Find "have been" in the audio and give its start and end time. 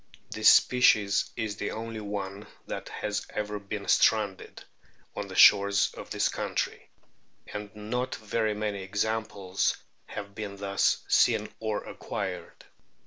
10.07-10.57